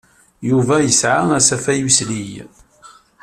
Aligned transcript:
Yuba 0.49 0.75
yesɛa 0.79 1.23
asafag 1.37 1.79
uslig. 1.87 2.33